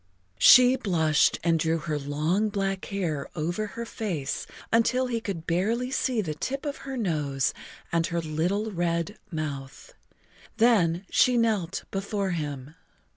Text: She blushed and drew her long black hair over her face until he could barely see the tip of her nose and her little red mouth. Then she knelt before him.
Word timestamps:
She 0.39 0.75
blushed 0.77 1.39
and 1.43 1.59
drew 1.59 1.77
her 1.77 1.99
long 1.99 2.49
black 2.49 2.85
hair 2.85 3.29
over 3.35 3.67
her 3.67 3.85
face 3.85 4.47
until 4.73 5.05
he 5.05 5.21
could 5.21 5.45
barely 5.45 5.91
see 5.91 6.21
the 6.21 6.33
tip 6.33 6.65
of 6.65 6.77
her 6.89 6.97
nose 6.97 7.53
and 7.91 8.07
her 8.07 8.19
little 8.19 8.71
red 8.71 9.19
mouth. 9.29 9.93
Then 10.57 11.05
she 11.11 11.37
knelt 11.37 11.83
before 11.91 12.31
him. 12.31 12.73